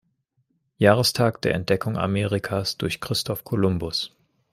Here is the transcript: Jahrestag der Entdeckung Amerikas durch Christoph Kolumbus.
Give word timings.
Jahrestag 0.79 1.43
der 1.43 1.53
Entdeckung 1.53 1.95
Amerikas 1.95 2.75
durch 2.75 3.01
Christoph 3.01 3.43
Kolumbus. 3.43 4.09